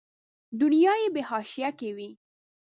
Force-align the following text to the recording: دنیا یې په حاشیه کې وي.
دنیا 0.61 0.93
یې 1.01 1.09
په 1.15 1.21
حاشیه 1.29 1.69
کې 1.79 1.89
وي. 1.95 2.09